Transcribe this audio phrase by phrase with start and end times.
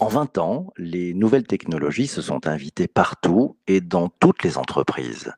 [0.00, 5.32] En 20 ans, les nouvelles technologies se sont invitées partout et dans toutes les entreprises.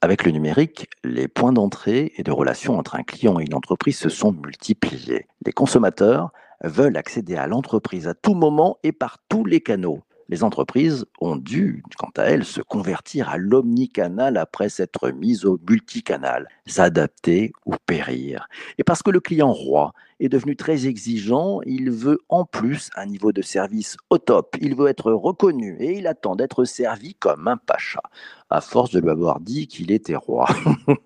[0.00, 3.98] Avec le numérique, les points d'entrée et de relation entre un client et une entreprise
[3.98, 5.26] se sont multipliés.
[5.44, 6.30] Les consommateurs
[6.62, 10.02] veulent accéder à l'entreprise à tout moment et par tous les canaux.
[10.32, 15.60] Les entreprises ont dû, quant à elles, se convertir à l'omnicanal après s'être mises au
[15.68, 18.48] multicanal, s'adapter ou périr.
[18.78, 23.04] Et parce que le client roi est devenu très exigeant, il veut en plus un
[23.04, 27.46] niveau de service au top, il veut être reconnu et il attend d'être servi comme
[27.46, 28.00] un pacha,
[28.48, 30.46] à force de lui avoir dit qu'il était roi.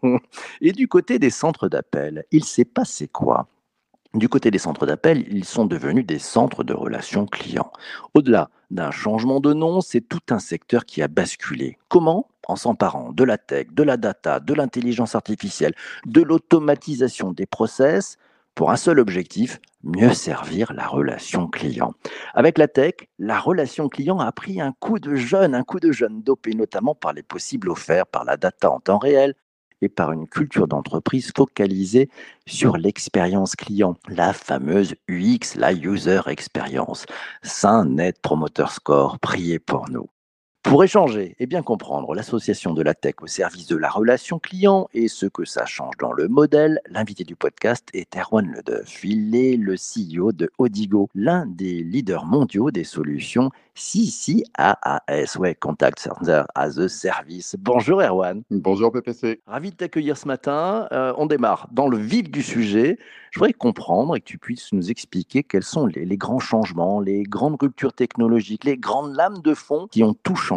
[0.60, 3.48] et du côté des centres d'appel, il s'est passé quoi?
[4.18, 7.72] Du côté des centres d'appel, ils sont devenus des centres de relations clients.
[8.14, 11.78] Au-delà d'un changement de nom, c'est tout un secteur qui a basculé.
[11.88, 12.28] Comment?
[12.48, 15.74] En s'emparant de la tech, de la data, de l'intelligence artificielle,
[16.06, 18.18] de l'automatisation des process,
[18.54, 21.92] pour un seul objectif, mieux servir la relation client.
[22.32, 25.92] Avec la tech, la relation client a pris un coup de jeune, un coup de
[25.92, 29.34] jeune dopé notamment par les possibles offerts par la data en temps réel,
[29.88, 32.08] par une culture d'entreprise focalisée
[32.46, 37.06] sur l'expérience client, la fameuse UX, la User Experience.
[37.42, 40.08] Saint Net Promoter Score, priez pour nous.
[40.66, 44.88] Pour échanger et bien comprendre l'association de la tech au service de la relation client
[44.94, 49.04] et ce que ça change dans le modèle, l'invité du podcast est Erwan Ledeuf.
[49.04, 56.00] Il est le CEO de Odigo, l'un des leaders mondiaux des solutions CCAAS, ouais, Contact
[56.00, 57.56] Center as a Service.
[57.58, 58.42] Bonjour Erwan.
[58.50, 59.42] Bonjour PPC.
[59.46, 60.88] Ravi de t'accueillir ce matin.
[60.92, 62.98] Euh, on démarre dans le vif du sujet.
[63.30, 67.00] Je voudrais comprendre et que tu puisses nous expliquer quels sont les, les grands changements,
[67.00, 70.55] les grandes ruptures technologiques, les grandes lames de fond qui ont tout changé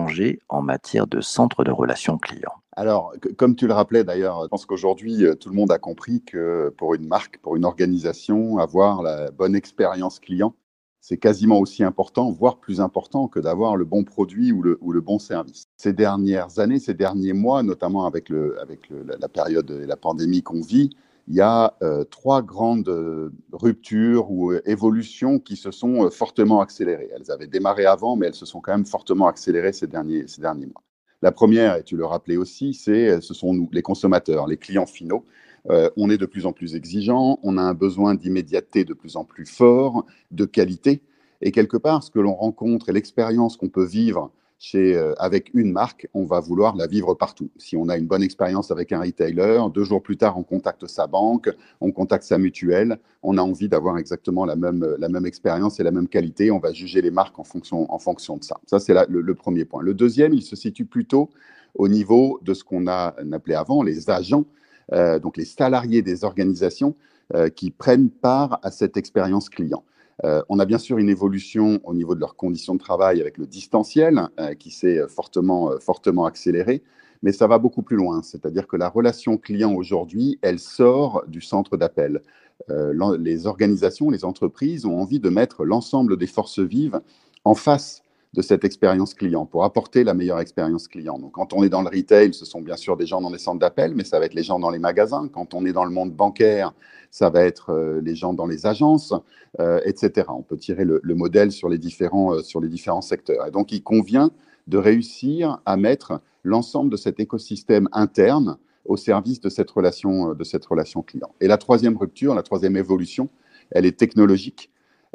[0.49, 2.53] en matière de centre de relations clients.
[2.75, 6.23] Alors, comme tu le rappelais d'ailleurs, je pense qu'aujourd'hui, euh, tout le monde a compris
[6.23, 10.55] que pour une marque, pour une organisation, avoir la bonne expérience client,
[11.01, 15.17] c'est quasiment aussi important, voire plus important que d'avoir le bon produit ou le, bon
[15.17, 15.65] service.
[15.77, 20.89] Ces dernières années, ces derniers mois, notamment avec, la période et la pandémie qu'on vit,
[21.29, 26.59] il y a euh, trois grandes euh, ruptures ou euh, évolutions qui se sont fortement
[26.59, 27.09] accélérées.
[27.15, 30.41] Elles avaient démarré avant, mais elles se sont quand même fortement accélérées ces derniers, ces
[30.41, 30.81] derniers mois.
[31.21, 34.85] La première, et tu le rappelais aussi, c'est ce sont nous, les consommateurs, les clients
[34.85, 35.25] finaux,
[35.67, 39.25] on est de plus en plus exigeant, on a un besoin d'immédiateté de plus en
[39.25, 41.03] plus fort, de qualité.
[41.41, 45.51] Et quelque part, ce que l'on rencontre et l'expérience qu'on peut vivre chez, euh, avec
[45.53, 47.49] une marque, on va vouloir la vivre partout.
[47.57, 50.85] Si on a une bonne expérience avec un retailer, deux jours plus tard, on contacte
[50.85, 51.49] sa banque,
[51.81, 55.83] on contacte sa mutuelle, on a envie d'avoir exactement la même, la même expérience et
[55.83, 56.51] la même qualité.
[56.51, 58.59] On va juger les marques en fonction, en fonction de ça.
[58.67, 59.81] Ça, c'est le, le, premier point.
[59.81, 61.29] Le deuxième, il se situe plutôt
[61.75, 64.45] au niveau de ce qu'on a appelé avant les agents
[64.93, 66.95] euh, donc les salariés des organisations
[67.35, 69.83] euh, qui prennent part à cette expérience client.
[70.25, 73.37] Euh, on a bien sûr une évolution au niveau de leurs conditions de travail avec
[73.37, 76.83] le distanciel euh, qui s'est fortement, fortement accéléré,
[77.23, 78.21] mais ça va beaucoup plus loin.
[78.21, 82.21] C'est-à-dire que la relation client aujourd'hui, elle sort du centre d'appel.
[82.69, 86.99] Euh, les organisations, les entreprises ont envie de mettre l'ensemble des forces vives
[87.45, 88.03] en face
[88.33, 91.17] de cette expérience client, pour apporter la meilleure expérience client.
[91.17, 93.39] Donc, quand on est dans le retail, ce sont bien sûr des gens dans les
[93.39, 95.27] centres d'appel, mais ça va être les gens dans les magasins.
[95.33, 96.73] Quand on est dans le monde bancaire,
[97.09, 99.15] ça va être euh, les gens dans les agences,
[99.59, 100.27] euh, etc.
[100.29, 103.47] On peut tirer le, le modèle sur les, différents, euh, sur les différents secteurs.
[103.47, 104.29] Et donc, il convient
[104.67, 110.43] de réussir à mettre l'ensemble de cet écosystème interne au service de cette relation, de
[110.43, 111.33] cette relation client.
[111.41, 113.29] Et la troisième rupture, la troisième évolution,
[113.71, 114.69] elle est technologique.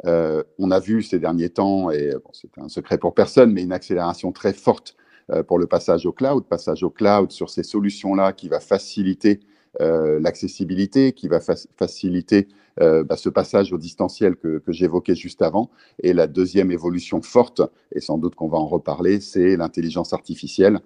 [0.05, 3.71] Euh, on a vu ces derniers temps, et c'est un secret pour personne, mais une
[3.71, 4.95] accélération très forte
[5.31, 9.39] euh, pour le passage au cloud, passage au cloud sur ces solutions-là qui va faciliter
[9.81, 12.47] euh, l'accessibilité, qui va fa faciliter
[12.77, 15.69] bah, ce passage au distanciel que, que j'évoquais juste avant.
[16.03, 17.61] Et la deuxième évolution forte,
[17.93, 20.81] et sans doute qu'on va en reparler, c'est l'intelligence artificielle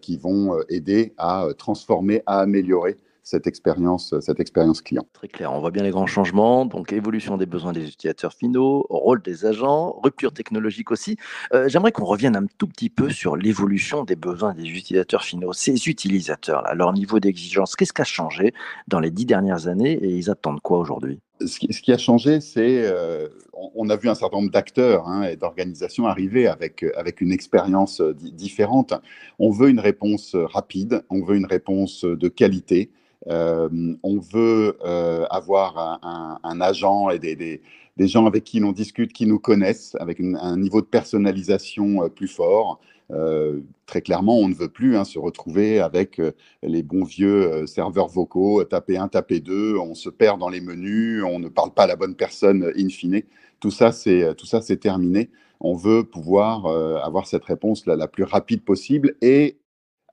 [0.00, 2.96] qui vont aider à transformer, à améliorer
[3.28, 5.06] cette expérience, cette expérience client.
[5.12, 8.86] Très clair, on voit bien les grands changements, donc évolution des besoins des utilisateurs finaux,
[8.88, 11.18] rôle des agents, rupture technologique aussi.
[11.52, 15.52] Euh, J'aimerais qu'on revienne un tout petit peu sur l'évolution des besoins des utilisateurs finaux.
[15.52, 18.54] Ces utilisateurs-là, leur niveau d'exigence, qu'est-ce qui a changé
[18.86, 21.20] dans les dix dernières années et ils attendent quoi aujourd'hui?
[21.44, 25.36] Ce qui, a changé, c'est euh, on, a vu un certain nombre d'acteurs hein, et
[25.36, 28.94] d'organisations arriver avec, avec une expérience euh, différente.
[29.38, 32.90] On veut une réponse rapide, on veut une réponse de qualité,
[33.26, 33.68] euh,
[34.02, 35.98] on veut euh, avoir
[36.42, 37.60] un, agent et des,
[37.96, 42.08] des, gens avec qui l'on discute, qui nous connaissent, avec un niveau de personnalisation euh,
[42.08, 42.80] plus fort.
[43.10, 46.32] Euh, très clairement, on ne veut plus hein, se retrouver avec euh,
[46.62, 50.60] les bons vieux euh, serveurs vocaux, taper un, taper deux, on se perd dans les
[50.60, 53.22] menus, on ne parle pas à la bonne personne in fine.
[53.60, 55.30] Tout ça, c'est tout ça, c'est terminé.
[55.60, 56.66] On veut pouvoir
[57.04, 59.58] avoir cette réponse la, la, plus rapide possible et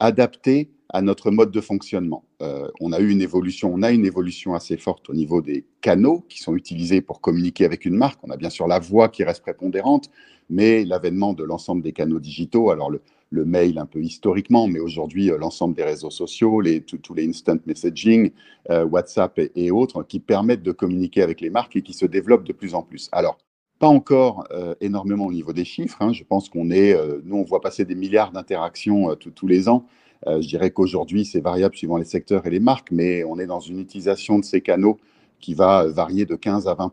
[0.06, 2.24] adapter à notre mode de fonctionnement.
[2.42, 5.66] Euh, on a eu une évolution, on a une évolution assez forte au niveau des
[5.82, 8.20] canaux qui sont utilisés pour communiquer avec une marque.
[8.24, 10.10] On a bien sûr la voix qui reste prépondérante,
[10.50, 15.30] mais l'avènement de l'ensemble des canaux digitaux, alors le, mail un peu historiquement, mais aujourd'hui
[15.30, 16.64] euh, l'ensemble des réseaux sociaux,
[17.04, 18.32] tous les instant messaging,
[18.70, 22.46] euh, WhatsApp et, autres, qui permettent de communiquer avec les marques et qui se développent
[22.46, 23.10] de plus en plus.
[23.12, 23.38] Alors,
[23.80, 24.48] pas encore
[24.80, 25.98] énormément au niveau des chiffres.
[26.00, 26.14] Hein.
[26.14, 29.86] Je pense qu'on est, nous, on voit passer des milliards d'interactions tous les ans.
[30.28, 33.46] Euh, je dirais qu'aujourd'hui, c'est variable suivant les secteurs et les marques, mais on est
[33.46, 34.98] dans une utilisation de ces canaux
[35.40, 36.92] qui va varier de 15 à 20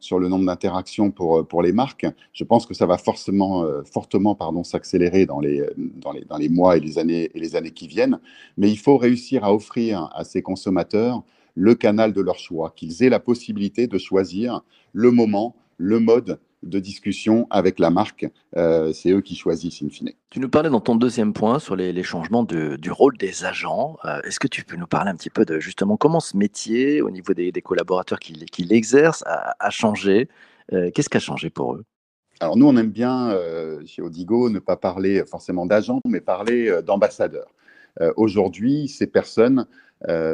[0.00, 2.06] sur le nombre d'interactions pour, euh, pour les marques.
[2.32, 6.48] Je pense que ça va forcément, euh, fortement s'accélérer dans les, dans, les, dans les
[6.48, 8.18] mois et les, années, et les années qui viennent.
[8.56, 11.22] Mais il faut réussir à offrir à ces consommateurs
[11.54, 16.38] le canal de leur choix, qu'ils aient la possibilité de choisir le moment, le mode
[16.62, 18.26] de discussion avec la marque.
[18.56, 20.12] Euh, c'est eux qui choisissent in fine.
[20.30, 23.96] Tu nous parlais dans ton deuxième point sur les, changements du rôle des agents.
[24.04, 27.02] Euh, est-ce que tu peux nous parler un petit peu de justement comment ce métier,
[27.02, 30.28] au niveau des, collaborateurs qui, l'exercent, a, changé?
[30.72, 31.84] Euh, Qu'est-ce qui a changé pour eux?
[32.38, 33.36] Alors nous, on aime bien
[33.84, 37.52] chez Odigo ne pas parler forcément d'agents, mais parler d'ambassadeurs.
[38.16, 39.66] Aujourd'hui, ces personnes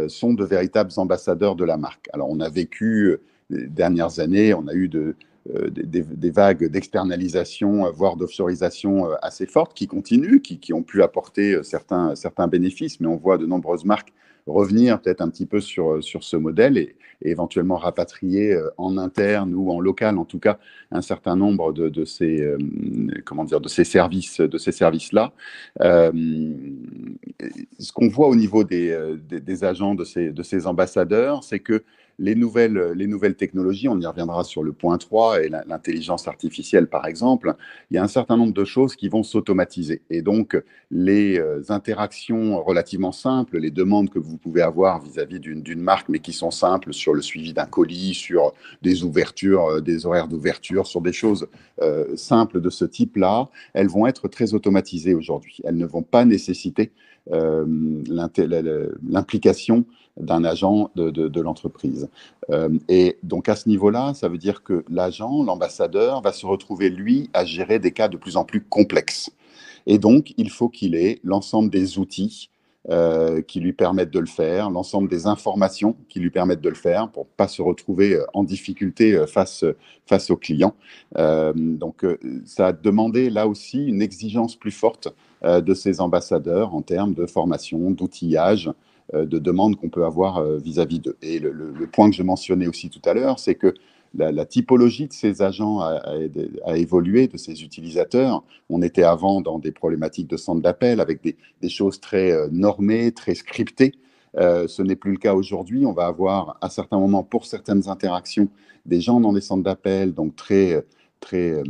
[0.08, 2.08] sont de véritables ambassadeurs de la marque.
[2.14, 3.18] Alors on a vécu
[3.50, 5.16] les dernières années, on a eu de,
[5.54, 11.02] euh, des, vagues d'externalisation, euh, voire d'offshoreisation euh, assez fortes qui continuent, qui, ont pu
[11.02, 14.12] apporter certains, certains bénéfices, mais on voit de nombreuses marques
[14.46, 19.72] revenir peut-être un petit peu sur, sur ce modèle et, éventuellement rapatrier en interne ou
[19.72, 20.58] en local, en tout cas,
[20.92, 22.54] un certain nombre de, de ces,
[23.24, 25.32] comment dire, de ces services, de ces services-là.
[25.82, 26.12] ce
[27.92, 28.96] qu'on voit au niveau des,
[29.28, 31.82] des, agents de ces, de ces ambassadeurs, c'est que
[32.18, 36.86] les nouvelles, les nouvelles technologies, on y reviendra sur le point 3 et l'intelligence artificielle
[36.86, 37.54] par exemple,
[37.90, 40.02] il y a un certain nombre de choses qui vont s'automatiser.
[40.10, 40.60] Et donc,
[40.90, 46.18] les euh, interactions relativement simples, les demandes que vous pouvez avoir vis-à-vis d'une marque, mais
[46.18, 50.86] qui sont simples sur le suivi d'un colis, sur des ouvertures, euh, des horaires d'ouverture,
[50.86, 51.46] sur des choses
[51.82, 55.58] euh, simples de ce type-là, elles vont être très automatisées aujourd'hui.
[55.64, 56.92] Elles ne vont pas nécessiter
[57.30, 59.84] l'implication
[60.20, 62.08] d'un agent de, l'entreprise.
[62.50, 66.90] Euh, et donc à ce niveau-là, ça veut dire que l'agent, l'ambassadeur, va se retrouver,
[66.90, 69.30] lui, à gérer des cas de plus en plus complexes.
[69.86, 72.50] Et donc, il faut qu'il ait l'ensemble des outils
[72.90, 76.74] euh, qui lui permettent de le faire, l'ensemble des informations qui lui permettent de le
[76.74, 79.64] faire pour pas se retrouver euh, en difficulté face,
[80.06, 80.74] face aux clients.
[81.54, 82.04] donc,
[82.44, 85.08] ça a demandé là aussi une exigence plus forte
[85.44, 88.70] de ces ambassadeurs en termes de formation, d'outillage,
[89.14, 91.16] de demandes qu'on peut avoir euh, vis-à-vis d'eux.
[91.22, 93.74] Et le, point que je mentionnais aussi tout à l'heure, c'est que
[94.14, 96.02] la, typologie de ces agents a,
[96.76, 98.42] évolué, de ces utilisateurs.
[98.70, 103.12] On était avant dans des problématiques de centre d'appel avec des, choses très euh, normées,
[103.12, 103.92] très scriptées.
[104.36, 105.86] ce n'est plus le cas aujourd'hui.
[105.86, 108.48] On va avoir à certains moments, pour certaines interactions,
[108.86, 110.84] des gens dans des centres d'appel, donc très
[111.20, 111.62] très, euh,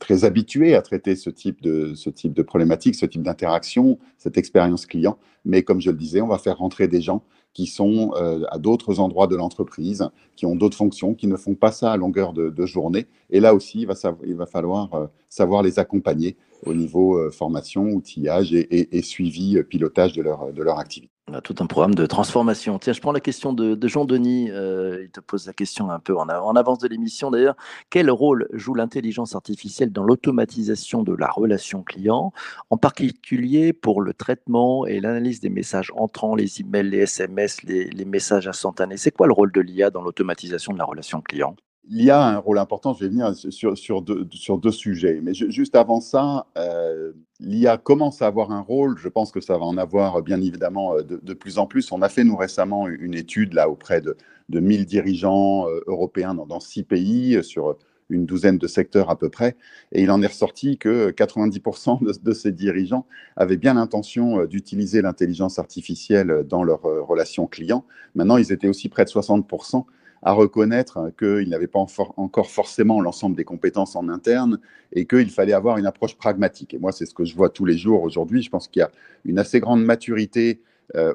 [0.00, 4.36] très habitué à traiter ce type de, ce type de problématique, ce type d'interaction, cette
[4.38, 5.18] expérience client.
[5.44, 7.22] Mais comme je le disais, on va faire rentrer des gens
[7.52, 11.54] qui sont euh, à d'autres endroits de l'entreprise, qui ont d'autres fonctions, qui ne font
[11.54, 13.06] pas ça à longueur de, journée.
[13.30, 13.94] Et là aussi, il va,
[14.26, 20.14] il va falloir euh, savoir les accompagner au niveau formation, outillage et, et, suivi, pilotage
[20.14, 21.13] de leur, de leur activité.
[21.26, 22.78] On a tout un programme de transformation.
[22.78, 24.50] Tiens, je prends la question de, Jean-Denis.
[24.50, 27.56] Euh, il te pose la question un peu en, avance de l'émission d'ailleurs.
[27.88, 32.34] Quel rôle joue l'intelligence artificielle dans l'automatisation de la relation client,
[32.68, 37.88] en particulier pour le traitement et l'analyse des messages entrants, les emails, les SMS, les,
[37.88, 38.98] les messages instantanés?
[38.98, 41.56] C'est quoi le rôle de l'IA dans l'automatisation de la relation client?
[41.90, 45.20] L'IA a un rôle important, je vais venir sur, deux, sujets.
[45.22, 49.58] Mais juste avant ça, euh, l'IA commence à avoir un rôle, je pense que ça
[49.58, 51.92] va en avoir bien évidemment euh, de, plus en plus.
[51.92, 54.16] On a fait nous récemment une étude là auprès de,
[54.48, 57.76] de 1000 dirigeants euh, européens dans, six pays sur
[58.08, 59.56] une douzaine de secteurs à peu près.
[59.92, 65.02] Et il en est ressorti que 90% de, de, ces dirigeants avaient bien l'intention d'utiliser
[65.02, 67.84] l'intelligence artificielle dans leurs relations clients.
[68.14, 69.84] Maintenant, ils étaient aussi près de 60%
[70.24, 71.84] à reconnaître qu'ils n'avaient pas
[72.16, 74.58] encore forcément l'ensemble des compétences en interne
[74.92, 76.74] et qu'il fallait avoir une approche pragmatique.
[76.74, 78.42] Et moi, c'est ce que je vois tous les jours aujourd'hui.
[78.42, 78.90] Je pense qu'il y a
[79.24, 80.60] une assez grande maturité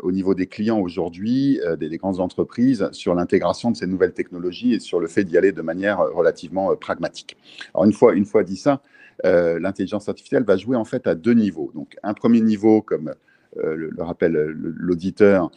[0.02, 4.80] au niveau des clients aujourd'hui, des, grandes entreprises, sur l'intégration de ces nouvelles technologies et
[4.80, 7.38] sur le fait d'y aller de manière relativement pragmatique.
[7.74, 8.82] Alors une fois, une fois dit ça,
[9.24, 11.72] l'intelligence artificielle va jouer en fait à deux niveaux.
[11.74, 13.14] Donc un premier niveau, comme
[13.56, 15.52] le, rappelle l'auditeur,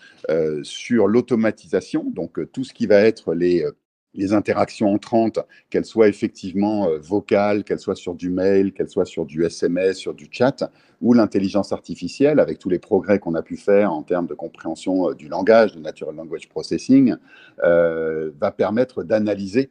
[0.63, 6.99] sur l'automatisation, donc tout ce qui va être les interactions entrantes, qu'elles soient effectivement euh,
[6.99, 10.71] vocales, qu'elles soient sur du mail, qu'elles soient sur du SMS, sur du chat,
[11.01, 15.11] ou l'intelligence artificielle, avec tous les progrès qu'on a pu faire en termes de compréhension
[15.11, 17.15] euh, du langage, de natural language processing,
[17.65, 19.71] euh, va permettre d'analyser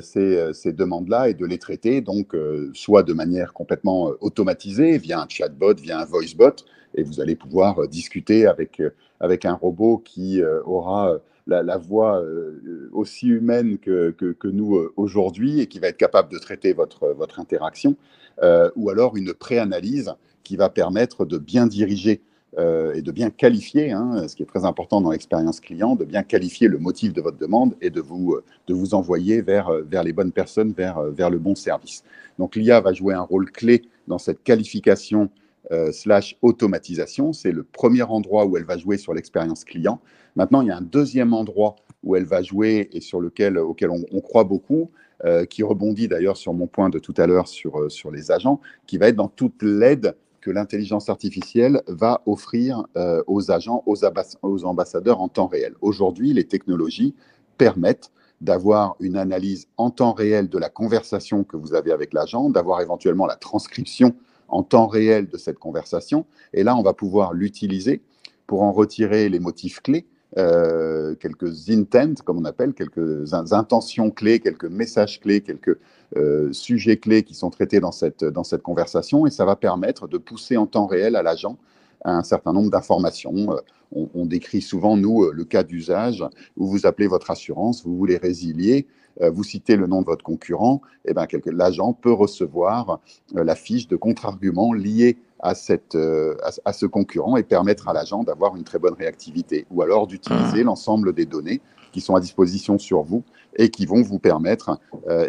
[0.00, 2.34] ces, ces demandes-là et de les traiter, donc
[2.72, 6.64] soit de manière complètement automatisée, via un chatbot, via un voicebot,
[6.94, 8.82] et vous allez pouvoir discuter avec,
[9.20, 15.60] avec un robot qui aura la, voix euh, aussi humaine que, que, nous euh, aujourd'hui
[15.60, 17.96] et qui va être capable de traiter votre, votre interaction,
[18.42, 22.20] euh, ou alors une préanalyse qui va permettre de bien diriger
[22.58, 26.22] et de bien qualifier, hein, ce qui est très important dans l'expérience client, de bien
[26.22, 30.14] qualifier le motif de votre demande et de vous, de vous envoyer vers, vers les
[30.14, 32.02] bonnes personnes, vers, vers le bon service.
[32.38, 35.28] Donc l'IA va jouer un rôle clé dans cette qualification
[35.72, 37.32] euh, slash automatisation.
[37.32, 40.00] C'est le premier endroit où elle va jouer sur l'expérience client.
[40.36, 43.90] Maintenant, il y a un deuxième endroit où elle va jouer et sur lequel, auquel
[43.90, 44.92] on, croit beaucoup,
[45.24, 48.30] euh, qui rebondit d'ailleurs sur mon point de tout à l'heure sur, euh, sur les
[48.30, 50.14] agents, qui va être dans toute l'aide
[50.46, 52.86] que l'intelligence artificielle va offrir
[53.26, 53.96] aux agents, aux,
[54.42, 55.74] aux ambassadeurs en temps réel.
[55.80, 57.16] Aujourd'hui, les technologies
[57.58, 62.48] permettent d'avoir une analyse en temps réel de la conversation que vous avez avec l'agent,
[62.48, 64.14] d'avoir éventuellement la transcription
[64.46, 66.26] en temps réel de cette conversation.
[66.52, 68.00] Et là, on va pouvoir l'utiliser
[68.46, 70.06] pour en retirer les motifs clés,
[70.38, 75.78] euh, quelques intents, comme on appelle, quelques intentions clés, quelques messages clés, quelques
[76.16, 79.26] euh, sujets clés qui sont traités dans cette, dans cette conversation.
[79.26, 81.56] Et ça va permettre de pousser en temps réel à l'agent
[82.04, 83.52] un certain nombre d'informations.
[83.52, 83.60] Euh,
[83.92, 86.22] on, décrit souvent, nous, le cas d'usage
[86.56, 88.86] où vous appelez votre assurance, vous voulez résilier,
[89.22, 93.00] vous citez le nom de votre concurrent, et eh ben, l'agent peut recevoir
[93.32, 98.22] la fiche de contre-argument liée à, cette, euh, à, ce concurrent et permettre à l'agent
[98.22, 100.66] d'avoir une très bonne réactivité, ou alors d'utiliser mmh.
[100.66, 101.60] l'ensemble des données
[101.92, 103.22] qui sont à disposition sur vous
[103.56, 104.78] et qui vont vous permettre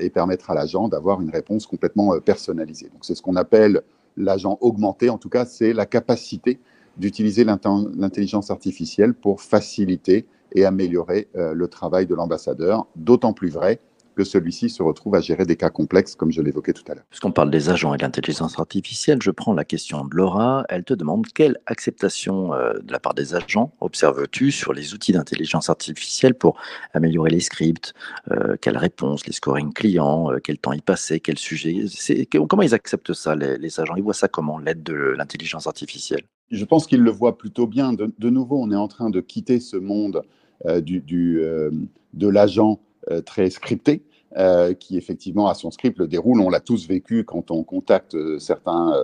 [0.02, 2.90] et permettre à l'agent d'avoir une réponse complètement personnalisée.
[2.90, 3.84] Donc c'est ce qu'on appelle
[4.18, 6.60] l'agent augmenté, en tout cas c'est la capacité
[6.98, 13.80] d'utiliser l'intelligence artificielle pour faciliter et améliorer euh, le travail de l'ambassadeur, d'autant plus vrai
[14.18, 17.04] que celui-ci se retrouve à gérer des cas complexes, comme je l'évoquais tout à l'heure.
[17.10, 20.66] Puisqu'on parle des agents et de l'intelligence artificielle, je prends la question de Laura.
[20.70, 25.14] Elle te demande quelle acceptation euh, de la part des agents observes-tu sur les outils
[25.14, 26.60] d'intelligence artificielle pour
[26.94, 27.94] améliorer les scripts,
[28.32, 31.86] euh, quelles réponses, les scoring clients, quel temps y passer, quel sujet?
[32.50, 33.96] Comment ils acceptent ça, les agents?
[33.96, 36.24] Ils voient ça comment, l'aide de l'intelligence artificielle?
[36.52, 37.94] Je pense qu'il le voit plutôt bien.
[37.94, 40.24] De, nouveau, on est en train de quitter ce monde
[40.66, 41.70] euh, du, euh,
[42.14, 42.87] de l'agent euh,
[43.26, 44.02] très scripté,
[44.80, 46.42] qui effectivement a son script, le déroule.
[46.42, 49.04] On l'a tous vécu quand on contacte certains,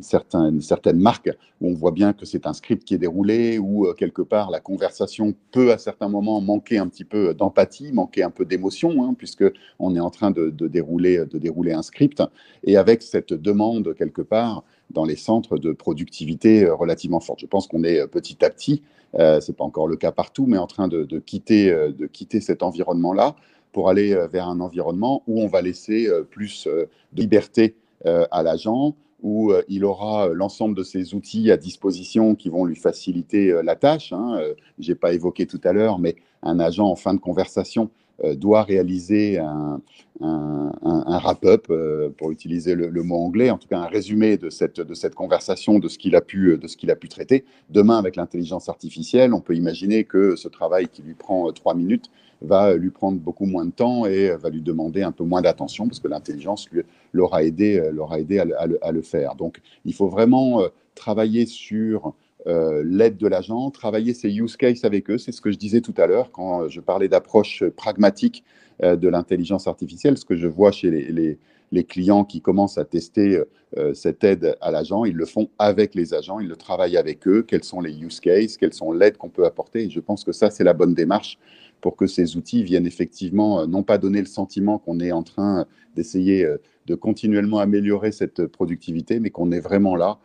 [0.00, 3.92] certaines, certaines marques, où on voit bien que c'est un script qui est déroulé, où
[3.94, 8.30] quelque part la conversation peut à certains moments manquer un petit peu d'empathie, manquer un
[8.30, 9.44] peu d'émotion, hein, puisque
[9.78, 12.22] on est en train de, dérouler, de dérouler un script.
[12.64, 17.40] Et avec cette demande quelque part, dans les centres de productivité euh, relativement forte.
[17.40, 18.82] Je pense qu'on est euh, petit à petit,
[19.18, 22.40] euh, ce n'est pas encore le cas partout, mais en train de, quitter, de quitter
[22.40, 23.36] cet environnement-là
[23.72, 26.88] pour aller vers un environnement où on va laisser plus de
[27.20, 32.76] liberté à l'agent, où il aura l'ensemble de ces outils à disposition qui vont lui
[32.76, 34.12] faciliter la tâche.
[34.12, 34.40] Hein.
[34.78, 38.07] Je n'ai pas évoqué tout à l'heure, mais un agent en fin de conversation euh,
[38.34, 39.80] doit réaliser un,
[40.20, 44.80] un, wrap-up, euh, pour utiliser le, mot anglais, en tout cas un résumé de cette,
[44.80, 46.58] de cette conversation, de ce qu'il a, pu,
[46.88, 47.44] a pu traiter.
[47.70, 51.74] Demain, avec l'intelligence artificielle, on peut imaginer que ce travail qui lui prend euh, trois
[51.74, 52.10] minutes
[52.40, 55.88] va lui prendre beaucoup moins de temps et va lui demander un peu moins d'attention
[55.88, 56.68] parce que l'intelligence
[57.12, 57.82] l'aura aidé,
[58.16, 59.34] aidé à le, à, le, faire.
[59.34, 60.62] Donc, il faut vraiment
[60.94, 62.14] travailler sur
[62.48, 65.18] euh, l'aide de l'agent, travailler ces use cases avec eux.
[65.18, 68.42] C'est ce que je disais tout à l'heure quand je parlais d'approche pragmatique
[68.82, 70.16] euh, de l'intelligence artificielle.
[70.16, 73.42] Ce que je vois chez les, clients qui commencent à tester
[73.76, 77.28] euh, cette aide à l'agent, ils le font avec les agents, ils le travaillent avec
[77.28, 77.44] eux.
[77.46, 79.82] Quels sont les use cases, quelles sont l'aide qu'on peut apporter?
[79.84, 81.38] Et je pense que ça, c'est la bonne démarche
[81.82, 85.66] pour que ces outils viennent effectivement non pas donner le sentiment qu'on est en train
[85.94, 86.48] d'essayer
[86.86, 90.18] de continuellement améliorer cette productivité, mais qu'on est vraiment là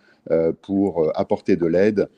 [0.62, 2.10] pour euh, apporter de l'aide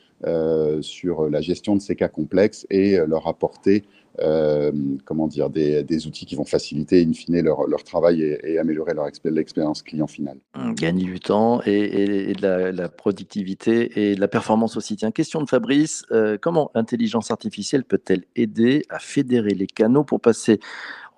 [0.82, 3.84] sur la gestion de ces cas complexes et leur apporter
[4.20, 4.72] euh,
[5.04, 8.94] comment dire, des, des, outils qui vont faciliter in fine leur, leur travail et, améliorer
[8.94, 10.38] leur l'expérience client finale.
[10.76, 14.96] Gagner du temps et, et, de la, la, productivité et de la performance aussi.
[14.96, 20.22] Tiens, question de Fabrice, euh, comment l'intelligence artificielle peut-elle aider à fédérer les canaux pour
[20.22, 20.60] passer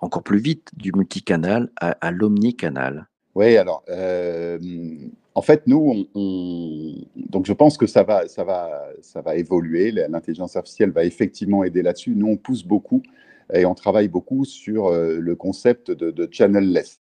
[0.00, 3.06] encore plus vite du multicanal à, à l'omnicanal?
[3.36, 4.58] Oui, alors euh,
[5.38, 9.92] en fait, nous, on, donc je pense que ça va, ça va, ça va évoluer.
[9.92, 12.16] L'intelligence artificielle va effectivement aider là-dessus.
[12.16, 13.02] Nous, on pousse beaucoup
[13.54, 16.98] et on travaille beaucoup sur euh, le concept de, de channel-less,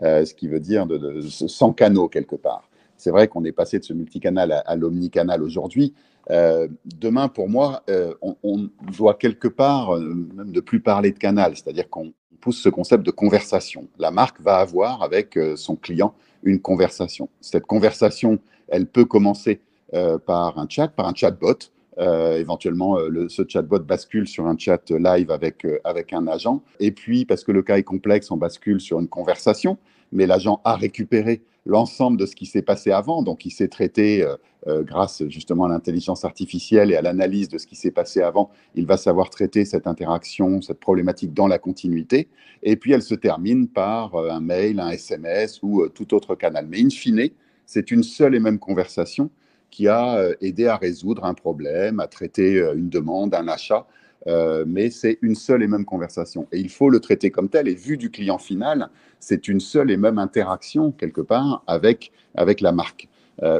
[0.00, 2.70] euh, ce qui veut dire de, sans canaux quelque part.
[2.96, 5.92] C'est vrai qu'on est passé de ce multicanal à, l'omnicanal aujourd'hui.
[6.30, 7.84] Euh, demain, pour moi,
[8.22, 12.70] on, on, doit quelque part même ne plus parler de canal, c'est-à-dire qu'on pousse ce
[12.70, 13.88] concept de conversation.
[13.98, 16.14] La marque va avoir avec son client
[16.44, 17.28] une conversation.
[17.40, 19.60] Cette conversation, elle peut commencer
[19.94, 21.58] euh, par un chat, par un chatbot.
[21.98, 26.62] Euh, éventuellement, euh, ce chatbot bascule sur un chat live avec, avec un agent.
[26.80, 29.78] Et puis, parce que le cas est complexe, on bascule sur une conversation,
[30.12, 33.22] mais l'agent a récupéré l'ensemble de ce qui s'est passé avant.
[33.22, 34.26] Donc, il s'est traité,
[34.66, 38.86] grâce justement à l'intelligence artificielle et à l'analyse de ce qui s'est passé avant, il
[38.86, 42.28] va savoir traiter cette interaction, cette problématique dans la continuité.
[42.62, 46.66] Et puis, elle se termine par un mail, un SMS ou tout autre canal.
[46.68, 47.30] Mais in fine,
[47.66, 49.30] c'est une seule et même conversation
[49.74, 53.86] qui a euh, aidé à résoudre un problème, à traiter euh, une demande, un achat.
[54.26, 56.46] Euh, mais c'est une seule et même conversation.
[56.52, 57.68] Et il faut le traiter comme tel.
[57.68, 58.88] Et vu du client final,
[59.20, 63.08] c'est une seule et même interaction, quelque part, avec, avec la marque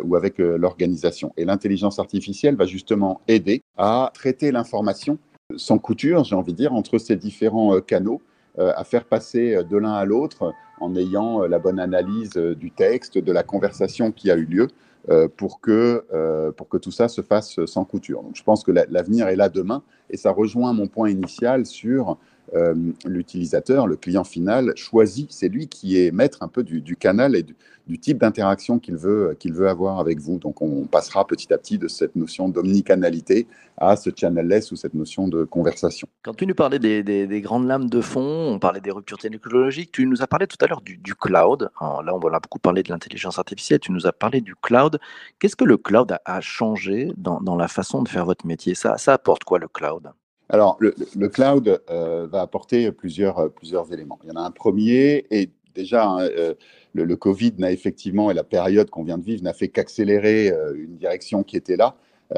[0.05, 1.33] ou avec l'organisation.
[1.37, 5.19] Et l'intelligence artificielle va justement aider à traiter l'information
[5.57, 8.23] sans couture, j'ai envie de dire, entre ces différents canaux,
[8.57, 13.33] à faire passer de l'un à l'autre en ayant la bonne analyse du texte, de
[13.33, 14.94] la conversation qui a eu lieu, euh,
[15.37, 18.23] pour, que, euh, pour que tout ça se fasse sans couture.
[18.23, 22.19] Donc, je pense que l'avenir est là demain et ça rejoint mon point initial sur
[22.55, 22.75] euh,
[23.05, 27.43] l'utilisateur, le client final choisit, c'est lui qui est maître un peu du, canal et
[27.43, 30.39] du, type d'interaction qu'il veut, veut avoir avec vous.
[30.39, 33.47] Donc on passera petit à petit de cette notion d'omnicanalité
[33.77, 36.07] à ce channel-less ou cette notion de conversation.
[36.23, 40.07] Quand tu nous parlais des, grandes lames de fond, on parlait des ruptures technologiques, tu
[40.07, 41.71] nous as parlé tout à l'heure du, cloud.
[41.81, 44.99] là, on a beaucoup parlé de l'intelligence artificielle, tu nous as parlé du cloud.
[45.39, 48.75] Qu'est-ce que le cloud a, changé dans, la façon de faire votre métier?
[48.75, 50.13] Ça, ça apporte quoi le cloud?
[50.49, 54.19] Alors, le, cloud euh, va apporter plusieurs, euh, plusieurs éléments.
[54.25, 56.55] Il y en a un premier, et déjà, hein, euh,
[56.93, 60.97] le, Covid n'a effectivement, et la période qu'on vient de vivre, n'a fait qu'accélérer une
[60.97, 61.97] direction qui était là.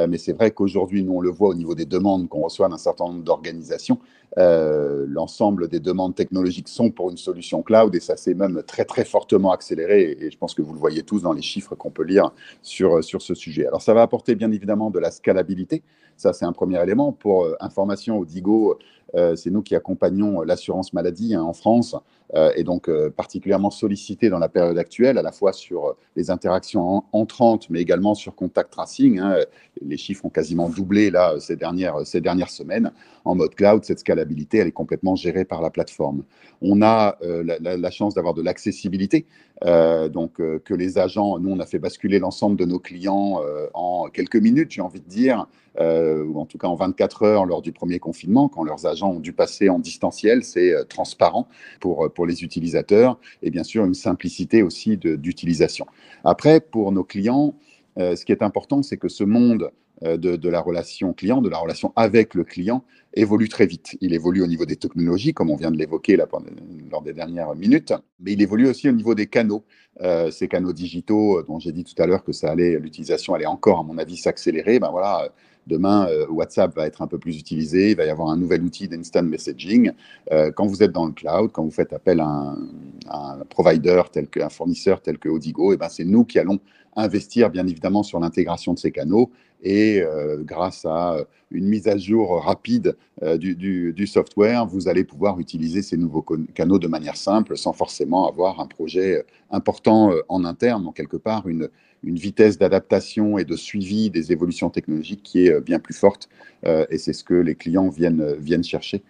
[0.09, 2.79] Mais c'est vrai qu'aujourd'hui, nous, on le voit au niveau des demandes qu'on reçoit d'un
[2.79, 3.99] certain nombre d'organisations.
[4.37, 9.05] L'ensemble des demandes technologiques sont pour une solution cloud et ça s'est même très, très
[9.05, 10.17] fortement accéléré.
[10.21, 13.03] Et je pense que vous le voyez tous dans les chiffres qu'on peut lire sur,
[13.03, 13.67] sur ce sujet.
[13.67, 15.83] Alors, ça va apporter bien évidemment de la scalabilité.
[16.17, 17.13] Ça, c'est un premier élément.
[17.13, 18.79] Pour euh, information, Odigo,
[19.15, 21.95] euh, c'est nous qui accompagnons l'assurance maladie hein, en France
[22.35, 27.05] euh, et donc particulièrement sollicité dans la période actuelle, à la fois sur les interactions
[27.13, 29.19] entrantes, mais également sur contact tracing.
[29.19, 29.37] Hein.
[29.83, 32.93] Les chiffres ont quasiment doublé là ces dernières, ces dernières semaines.
[33.25, 36.25] En mode cloud, cette scalabilité, elle est complètement gérée par la plateforme.
[36.63, 39.27] On a la, chance d'avoir de l'accessibilité,
[39.63, 43.41] donc que les agents, nous, on a fait basculer l'ensemble de nos clients
[43.75, 45.47] en quelques minutes, j'ai envie de dire.
[45.79, 49.11] Euh, ou en tout cas en 24 heures lors du premier confinement, quand leurs agents
[49.11, 50.43] ont dû passer en distanciel.
[50.43, 51.49] C'est euh, transparent
[51.81, 55.87] pour, euh, pour les utilisateurs et bien sûr une simplicité aussi d'utilisation.
[56.25, 57.55] Après, pour nos clients,
[57.97, 59.71] ce qui est important, c'est que ce monde
[60.03, 63.97] de, de, la relation client, de la relation avec le client, évolue très vite.
[64.01, 67.95] Il évolue au niveau des technologies, comme on vient de l'évoquer lors des dernières minutes,
[68.21, 69.65] mais il évolue aussi au niveau des canaux.
[70.31, 73.79] ces canaux digitaux dont j'ai dit tout à l'heure que ça allait, l'utilisation allait encore,
[73.81, 74.79] à mon avis, s'accélérer.
[74.79, 75.31] Ben voilà,
[75.67, 78.63] Demain, euh, WhatsApp va être un peu plus utilisé, il va y avoir un nouvel
[78.63, 79.91] outil d'instant messaging.
[80.31, 82.55] Euh, quand vous êtes dans le cloud, quand vous faites appel à
[83.11, 86.61] un, provider tel qu'un fournisseur tel que Odigo, et eh ben c'est nous qui allons
[86.95, 89.31] investir bien évidemment sur l'intégration de ces canaux
[89.63, 91.19] et euh, grâce à
[91.51, 92.97] une mise à jour rapide
[93.39, 96.25] du, software, vous allez pouvoir utiliser ces nouveaux
[96.55, 101.47] canaux de manière simple sans forcément avoir un projet important en interne, donc quelque part
[101.47, 101.69] une,
[102.07, 106.29] une vitesse d'adaptation et de suivi des évolutions technologiques qui est euh, bien plus forte.
[106.65, 109.03] Euh, et c'est ce que les clients viennent, euh, viennent chercher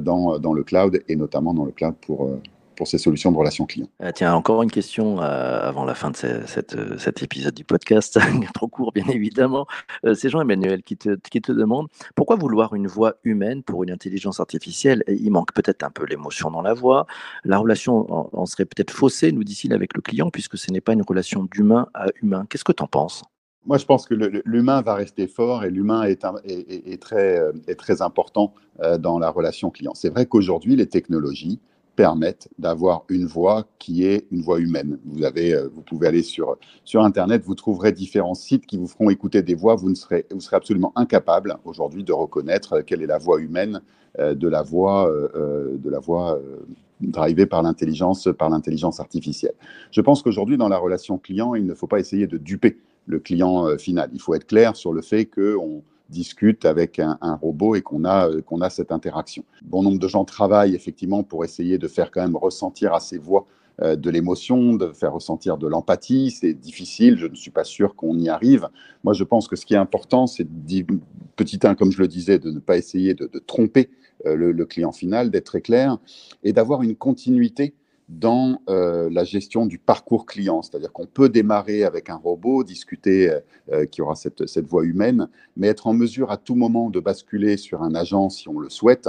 [0.00, 2.30] dans, dans, le cloud et notamment dans le cloud pour,
[2.74, 3.88] pour ces solutions de relations clients.
[4.00, 7.64] Ah, tiens, encore une question euh, avant la fin de cette, euh, cet épisode du
[7.64, 8.18] podcast,
[8.54, 9.66] trop court bien évidemment.
[10.04, 13.90] Euh, c'est Jean-Emmanuel qui te, qui te demande pourquoi vouloir une voix humaine pour une
[13.90, 15.04] intelligence artificielle?
[15.08, 17.06] Il manque peut-être un peu l'émotion dans la voix.
[17.44, 20.80] La relation en, en serait peut-être faussée, nous dit-il, avec le client, puisque ce n'est
[20.80, 22.46] pas une relation d'humain à humain.
[22.48, 23.22] Qu'est-ce que tu en penses?
[23.66, 28.02] Moi, je pense que l'humain va rester fort et l'humain est, est, très, est très
[28.02, 28.52] important
[28.98, 29.94] dans la relation client.
[29.94, 31.60] C'est vrai qu'aujourd'hui, les technologies,
[31.96, 34.98] permettent d'avoir une voix qui est une voix humaine.
[35.04, 38.86] Vous, avez, euh, vous pouvez aller sur, sur Internet, vous trouverez différents sites qui vous
[38.86, 39.74] feront écouter des voix.
[39.74, 43.80] Vous, ne serez, vous serez absolument incapable aujourd'hui de reconnaître quelle est la voix humaine
[44.18, 46.38] euh, de la voix, euh, de la voix
[47.00, 49.54] drivée par l'intelligence, par l'intelligence artificielle.
[49.90, 53.18] Je pense qu'aujourd'hui, dans la relation client, il ne faut pas essayer de duper le
[53.18, 54.08] client final.
[54.14, 58.28] Il faut être clair sur le fait qu'on discute avec un, robot et qu'on a,
[58.28, 59.44] euh, a cette interaction.
[59.62, 63.18] Bon nombre de gens travaillent effectivement pour essayer de faire quand même ressentir à ces
[63.18, 63.46] voix
[63.82, 66.30] euh, de l'émotion, de faire ressentir de l'empathie.
[66.30, 68.68] C'est difficile, je ne suis pas sûr qu'on y arrive.
[69.02, 70.46] Moi, je pense que ce qui est important, c'est,
[71.36, 73.90] petit un, comme je le disais, de ne pas essayer de, tromper
[74.26, 75.98] euh, le, le, client final, d'être très clair
[76.44, 77.74] et d'avoir une continuité
[78.08, 80.62] dans euh, la gestion du parcours client.
[80.62, 83.40] C'est-à-dire qu'on peut démarrer avec un robot, discuter euh,
[83.72, 87.00] euh, qui aura cette, cette, voix humaine, mais être en mesure à tout moment de
[87.00, 89.08] basculer sur un agent si on le souhaite,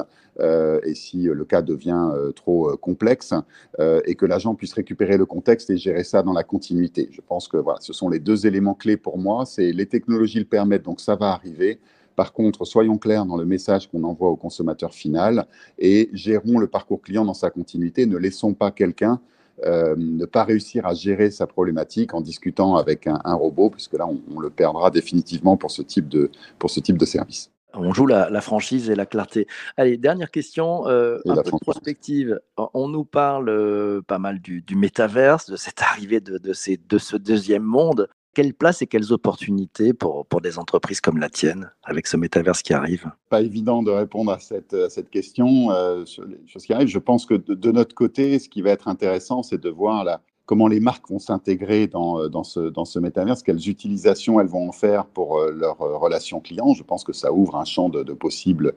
[0.84, 3.34] et si le cas devient trop complexe,
[3.80, 7.08] et que l'agent puisse récupérer le contexte et gérer ça dans la continuité.
[7.12, 9.46] Je pense que voilà, ce sont les deux éléments clés pour moi.
[9.58, 11.80] Les technologies le permettent, donc ça va arriver.
[12.16, 15.46] Par contre, soyons clairs dans le message qu'on envoie au consommateur final
[15.78, 18.06] et gérons le parcours client dans sa continuité.
[18.06, 19.20] Ne laissons pas quelqu'un
[19.64, 24.06] euh, ne pas réussir à gérer sa problématique en discutant avec un, robot, puisque là,
[24.06, 27.52] on, le perdra définitivement pour ce type de, pour ce type de service.
[27.74, 29.48] On joue la, franchise et la clarté.
[29.78, 32.40] Allez, dernière question, euh, un peu de prospective.
[32.58, 36.98] On nous parle euh, pas mal du, métaverse, de cette arrivée de, de, ces, de
[36.98, 41.72] ce deuxième monde quelle place et quelles opportunités pour, pour des entreprises comme la tienne
[41.84, 43.10] avec ce métaverse qui arrive?
[43.30, 46.26] Pas évident de répondre à cette, cette question euh, sur
[46.68, 46.90] qui arrivent.
[46.90, 50.22] Je pense que de, notre côté, ce qui va être intéressant, c'est de voir la,
[50.46, 53.00] comment les marques vont s'intégrer dans, euh, dans, ce, dans ce
[53.44, 56.74] quelles utilisations elles vont en faire pour euh, leurs relations clients.
[56.74, 58.74] Je pense que ça ouvre un champ de, de possibles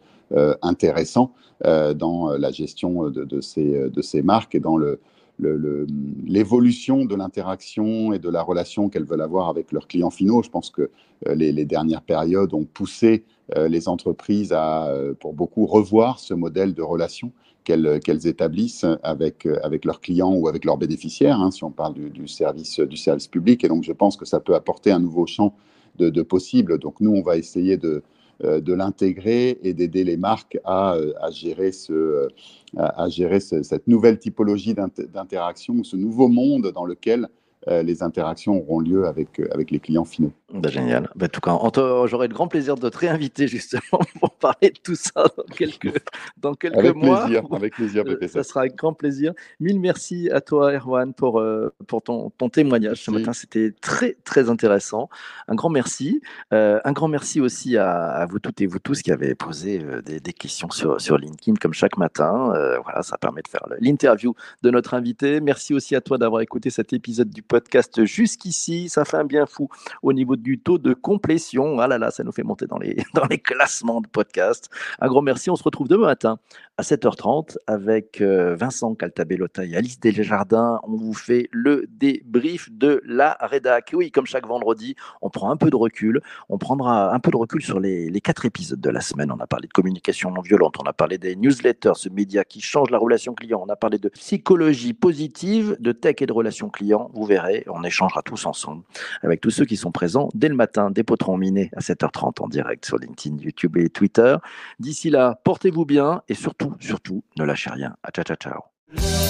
[0.61, 1.33] intéressants
[1.64, 5.01] dans la gestion de, de, ces, de ces marques et dans le,
[5.40, 10.42] l'évolution de l'interaction et de la relation qu'elles veulent avoir avec leurs clients finaux.
[10.42, 10.90] Je pense que
[11.27, 13.24] euh, les, dernières périodes ont poussé
[13.57, 17.33] euh, les entreprises à, euh, pour beaucoup, revoir ce modèle de relation
[17.64, 22.27] qu'elles établissent avec, avec leurs clients ou avec leurs bénéficiaires, hein, si on parle du,
[22.27, 23.62] service, du service public.
[23.62, 25.55] Et donc, je pense que ça peut apporter un nouveau champ
[25.98, 26.79] de, de possibles.
[26.79, 28.03] Donc, nous, on va essayer de,
[28.42, 32.29] de l'intégrer et d'aider les marques à, euh, gérer, ce,
[32.77, 37.29] à, gérer cette nouvelle typologie d'interaction, ce nouveau monde dans lequel
[37.66, 40.33] euh, les interactions auront lieu avec, euh, avec les clients finaux.
[40.55, 41.11] Bah, génial.
[41.16, 43.83] Bah, en tout cas, j'aurai le grand plaisir de te réinviter justement
[44.21, 46.01] pour parler de tout ça dans quelques,
[46.37, 47.25] dans quelques avec mois.
[47.25, 48.33] Plaisir, avec plaisir, PPC.
[48.33, 49.33] Ça sera avec grand plaisir.
[49.59, 53.33] Mille merci à toi, Erwan, pour, euh, pour ton, ton témoignage ce matin.
[53.33, 55.09] C'était très, très intéressant.
[55.49, 56.23] Un grand merci.
[56.53, 60.33] un grand merci aussi à, vous toutes et vous tous qui avez posé des, des,
[60.33, 62.53] questions sur, sur LinkedIn comme chaque matin.
[62.85, 65.40] voilà, ça permet de faire l'interview de notre invité.
[65.40, 68.88] Merci aussi à toi d'avoir écouté cet épisode du podcast jusqu'ici.
[68.88, 69.68] Ça fait un bien fou
[70.02, 71.80] au niveau du taux de complétion.
[71.80, 72.96] Ah là là, ça nous fait monter dans les,
[73.42, 74.70] classements de podcast.
[75.00, 75.50] Un grand merci.
[75.50, 76.38] On se retrouve demain matin
[76.78, 80.80] à 7h30 avec euh, Vincent Caltabellota et Alice Desjardins.
[80.84, 83.90] On vous fait le débrief de la rédac.
[83.94, 86.20] Oui, comme chaque vendredi, on prend un peu de recul.
[86.48, 89.32] On prendra un peu de recul sur les, les quatre épisodes de la semaine.
[89.32, 92.60] On a parlé de communication non violente, on a parlé des newsletters, ce média qui
[92.60, 93.62] change la relation client.
[93.66, 97.10] On a parlé de psychologie positive, de tech et de relations clients.
[97.12, 98.82] Vous verrez on échangera tous ensemble
[99.22, 102.48] avec tous ceux qui sont présents dès le matin, des potrons minés à 7h30 en
[102.48, 104.36] direct sur LinkedIn, YouTube et Twitter.
[104.78, 107.96] D'ici là, portez-vous bien et surtout, surtout, ne lâchez rien.
[108.02, 109.27] À ciao, ciao, ciao.